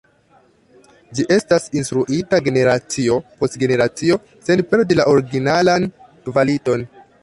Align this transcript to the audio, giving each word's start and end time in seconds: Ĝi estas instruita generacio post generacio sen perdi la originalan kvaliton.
Ĝi 1.19 1.25
estas 1.35 1.67
instruita 1.81 2.41
generacio 2.49 3.21
post 3.43 3.61
generacio 3.67 4.21
sen 4.49 4.67
perdi 4.73 5.01
la 5.03 5.11
originalan 5.17 5.91
kvaliton. 6.29 6.93